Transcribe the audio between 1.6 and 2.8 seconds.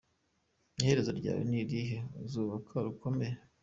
irihe? Uzubaka